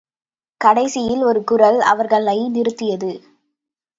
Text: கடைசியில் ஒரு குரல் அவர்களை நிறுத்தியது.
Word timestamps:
கடைசியில் 0.61 1.23
ஒரு 1.23 1.43
குரல் 1.43 1.79
அவர்களை 1.81 2.49
நிறுத்தியது. 2.49 3.11